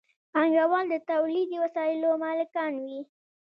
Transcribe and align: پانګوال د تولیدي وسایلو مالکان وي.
پانګوال 0.33 0.85
د 0.89 0.95
تولیدي 1.11 1.57
وسایلو 1.63 2.09
مالکان 2.23 2.73
وي. 2.83 2.99